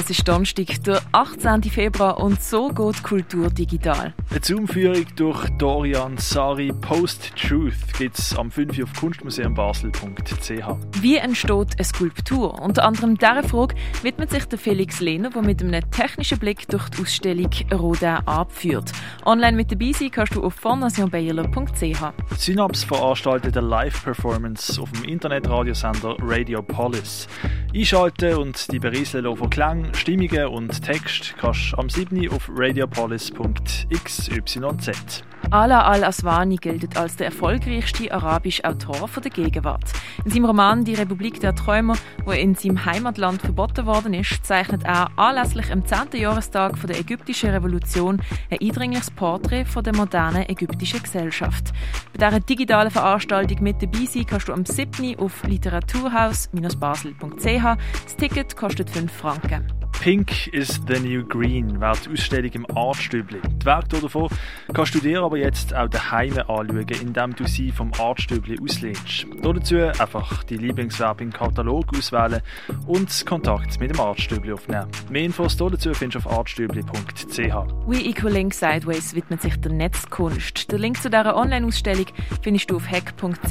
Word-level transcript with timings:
Es 0.00 0.10
ist 0.10 0.28
Donnerstag, 0.28 0.80
der 0.84 1.02
18. 1.10 1.64
Februar 1.64 2.20
und 2.20 2.40
so 2.40 2.68
geht 2.68 3.02
Kultur 3.02 3.50
digital. 3.50 4.14
Eine 4.30 4.40
Zoom-Führung 4.40 5.04
durch 5.16 5.48
Dorian 5.58 6.16
Sari 6.18 6.72
Post-Truth 6.72 7.94
gibt 7.98 8.16
es 8.16 8.38
am 8.38 8.48
5. 8.48 8.80
auf 8.84 8.94
kunstmuseumbasel.ch. 8.94 11.02
Wie 11.02 11.16
entsteht 11.16 11.74
eine 11.74 11.84
Skulptur? 11.84 12.62
Unter 12.62 12.84
anderem 12.84 13.18
dieser 13.18 13.42
Frage 13.42 13.74
widmet 14.02 14.30
sich 14.30 14.44
der 14.44 14.60
Felix 14.60 15.00
Lehner, 15.00 15.30
der 15.30 15.42
mit 15.42 15.60
einem 15.60 15.90
technischen 15.90 16.38
Blick 16.38 16.68
durch 16.68 16.88
die 16.90 17.02
Ausstellung 17.02 17.50
Rodin 17.72 18.18
abführt. 18.24 18.92
Online 19.26 19.56
mit 19.56 19.72
dabei 19.72 19.90
sein 19.90 20.12
kannst 20.12 20.36
du 20.36 20.44
auf 20.44 20.54
fornationbaylor.ch. 20.54 22.12
Synaps 22.36 22.84
veranstaltet 22.84 23.56
eine 23.56 23.66
Live-Performance 23.66 24.80
auf 24.80 24.92
dem 24.92 25.02
Internetradiosender 25.02 26.14
Radio 26.20 26.62
Polis. 26.62 27.26
Einschalten 27.74 28.38
und 28.38 28.72
die 28.72 28.78
berieseln 28.78 29.36
von 29.36 29.50
Klang, 29.50 29.92
Stimmungen 29.92 30.46
und 30.46 30.82
Text 30.82 31.34
kannst 31.38 31.72
du 31.72 31.76
am 31.76 31.90
7. 31.90 32.30
auf 32.30 32.48
radiopolis.xyz. 32.50 35.22
Ala 35.50 35.84
al-Aswani 35.84 36.56
gilt 36.56 36.98
als 36.98 37.16
der 37.16 37.26
erfolgreichste 37.26 38.12
arabische 38.12 38.64
Autor 38.64 39.08
der 39.22 39.30
Gegenwart. 39.30 39.84
In 40.24 40.30
seinem 40.30 40.44
Roman 40.44 40.84
Die 40.84 40.94
Republik 40.94 41.40
der 41.40 41.54
Träumer, 41.54 41.94
wo 42.26 42.32
in 42.32 42.54
seinem 42.54 42.84
Heimatland 42.84 43.40
verboten 43.40 43.86
worden 43.86 44.12
ist, 44.12 44.44
zeichnet 44.44 44.84
er 44.84 45.08
anlässlich 45.16 45.72
am 45.72 45.86
10. 45.86 46.20
Jahrestag 46.20 46.74
der 46.86 47.00
ägyptischen 47.00 47.48
Revolution 47.50 48.20
ein 48.50 48.58
eindringliches 48.60 49.10
Porträt 49.10 49.64
von 49.64 49.82
der 49.84 49.96
modernen 49.96 50.46
ägyptischen 50.50 51.02
Gesellschaft. 51.02 51.72
Bei 52.12 52.18
dieser 52.26 52.40
digitalen 52.40 52.90
Veranstaltung 52.90 53.62
mit 53.62 53.82
dabei 53.82 54.04
sein 54.04 54.26
kannst 54.26 54.48
du 54.48 54.52
am 54.52 54.66
7. 54.66 55.18
auf 55.18 55.44
literaturhaus-basel.ch. 55.44 57.57
de 57.58 57.62
har 57.62 57.80
stikket 58.06 58.54
kostet 58.54 58.96
von 58.96 59.08
Franke. 59.08 59.77
Pink 60.00 60.46
is 60.52 60.80
the 60.86 61.00
New 61.00 61.24
Green 61.24 61.80
wäre 61.80 61.96
die 62.04 62.12
Ausstellung 62.12 62.52
im 62.52 62.66
Artstübli. 62.76 63.40
Die 63.44 63.66
Werke 63.66 64.00
davon 64.00 64.28
kannst 64.72 64.94
du 64.94 65.00
dir 65.00 65.22
aber 65.22 65.38
jetzt 65.38 65.74
auch 65.74 65.88
daheim 65.88 66.38
anschauen, 66.38 66.86
indem 67.02 67.34
du 67.34 67.48
sie 67.48 67.72
vom 67.72 67.90
Artstübli 67.98 68.58
auslehnst. 68.62 69.26
Dazu 69.42 69.76
einfach 69.76 70.44
die 70.44 70.56
Lieblingswerbe 70.56 71.24
im 71.24 71.32
Katalog 71.32 71.86
auswählen 71.96 72.40
und 72.86 73.26
Kontakt 73.26 73.80
mit 73.80 73.90
dem 73.90 74.00
Artstübli 74.00 74.52
aufnehmen. 74.52 74.86
Mehr 75.10 75.24
Infos 75.24 75.56
dazu 75.56 75.92
findest 75.92 76.24
du 76.24 76.28
auf 76.28 76.38
artstübli.ch. 76.38 77.38
We 77.86 77.96
Equal 77.96 78.32
Link 78.32 78.54
Sideways 78.54 79.16
widmet 79.16 79.42
sich 79.42 79.60
der 79.60 79.72
Netzkunst. 79.72 80.70
Den 80.70 80.78
Link 80.78 81.02
zu 81.02 81.10
dieser 81.10 81.36
Online-Ausstellung 81.36 82.06
findest 82.42 82.70
du 82.70 82.76
auf 82.76 82.88
hack.ch. 82.88 83.50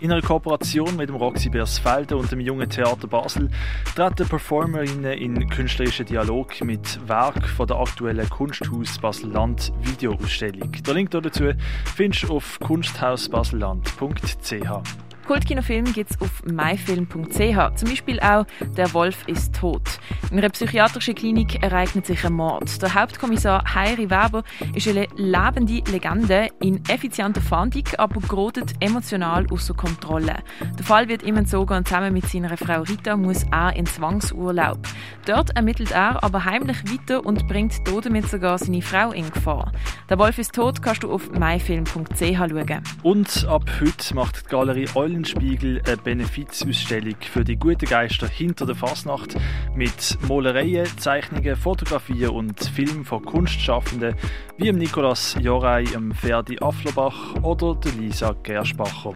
In 0.00 0.12
einer 0.12 0.22
Kooperation 0.22 0.96
mit 0.96 1.08
dem 1.08 1.16
Roxy 1.16 1.48
Bersfelden 1.48 2.16
und 2.16 2.30
dem 2.30 2.40
Jungen 2.40 2.70
Theater 2.70 3.08
Basel 3.08 3.50
treten 3.96 4.28
Performerinnen 4.28 5.18
in 5.18 5.48
Künstler 5.50 5.79
künstlerischen 5.80 6.04
Dialog 6.04 6.62
mit 6.62 7.08
Werk 7.08 7.48
von 7.48 7.66
der 7.66 7.78
aktuellen 7.78 8.28
Kunsthaus 8.28 8.98
Basel-Land 8.98 9.72
Videoausstellung. 9.80 10.72
Den 10.72 10.94
Link 10.94 11.10
dazu 11.10 11.52
findest 11.96 12.24
du 12.24 12.36
auf 12.36 12.60
kunsthausbaselland.ch. 12.60 15.09
Kultkinofilm 15.30 15.84
gibt 15.92 16.10
es 16.10 16.20
auf 16.20 16.42
myfilm.ch. 16.44 17.76
Zum 17.76 17.88
Beispiel 17.88 18.18
auch 18.18 18.46
Der 18.76 18.92
Wolf 18.94 19.28
ist 19.28 19.54
tot. 19.54 20.00
In 20.32 20.38
einer 20.38 20.48
psychiatrischen 20.48 21.14
Klinik 21.14 21.62
ereignet 21.62 22.04
sich 22.04 22.24
ein 22.24 22.32
Mord. 22.32 22.82
Der 22.82 22.92
Hauptkommissar 22.92 23.62
Heiri 23.72 24.10
Weber 24.10 24.42
ist 24.74 24.88
eine 24.88 25.06
lebende 25.14 25.88
Legende 25.88 26.48
in 26.60 26.82
effizienter 26.88 27.40
Fahndung, 27.40 27.84
aber 27.96 28.20
gerodet 28.22 28.72
emotional 28.80 29.46
außer 29.52 29.74
Kontrolle. 29.74 30.34
Der 30.76 30.84
Fall 30.84 31.08
wird 31.08 31.22
ihm 31.22 31.36
entzogen 31.36 31.76
und 31.76 31.86
zusammen 31.86 32.12
mit 32.12 32.26
seiner 32.26 32.56
Frau 32.56 32.82
Rita 32.82 33.16
muss 33.16 33.44
er 33.52 33.76
in 33.76 33.86
Zwangsurlaub. 33.86 34.80
Dort 35.26 35.50
ermittelt 35.50 35.92
er 35.92 36.24
aber 36.24 36.44
heimlich 36.44 36.78
weiter 36.90 37.24
und 37.24 37.46
bringt 37.46 37.74
damit 37.86 38.28
sogar 38.28 38.58
seine 38.58 38.82
Frau 38.82 39.12
in 39.12 39.30
Gefahr. 39.30 39.70
Der 40.08 40.18
Wolf 40.18 40.38
ist 40.38 40.56
tot 40.56 40.82
kannst 40.82 41.04
du 41.04 41.12
auf 41.12 41.30
myfilm.ch 41.30 42.18
schauen. 42.18 42.82
Und 43.04 43.46
ab 43.48 43.70
heute 43.80 44.14
macht 44.16 44.44
die 44.44 44.48
Galerie 44.48 44.88
Eulenspiegel 45.20 45.82
eine 45.86 45.96
Benefizausstellung 45.98 47.16
für 47.20 47.44
die 47.44 47.56
guten 47.56 47.84
Geister 47.84 48.26
hinter 48.26 48.64
der 48.64 48.74
Fasnacht 48.74 49.34
mit 49.74 50.16
Malereien, 50.26 50.86
Zeichnungen, 50.96 51.56
Fotografien 51.56 52.30
und 52.30 52.58
Filmen 52.58 53.04
von 53.04 53.22
Kunstschaffenden 53.22 54.14
wie 54.56 54.64
dem 54.64 54.78
Nicolas 54.78 55.36
Jorei, 55.38 55.84
dem 55.84 56.12
Ferdi 56.12 56.58
Afflerbach 56.58 57.34
oder 57.42 57.74
der 57.74 57.92
Lisa 57.92 58.34
Gerschbacher. 58.42 59.12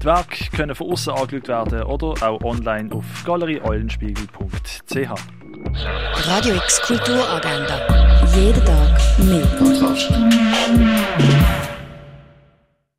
Die 0.00 0.04
Werke 0.04 0.56
können 0.56 0.76
von 0.76 0.92
außen 0.92 1.14
angeschaut 1.14 1.48
werden 1.48 1.82
oder 1.82 2.14
auch 2.28 2.40
online 2.44 2.92
auf 2.92 3.04
galerieeulenspiegel.ch. 3.24 5.10
Radio 6.28 6.54
X 6.54 6.80
Kulturagenda. 6.82 8.24
Jeden 8.36 8.64
Tag 8.64 9.18
mehr. 9.18 10.29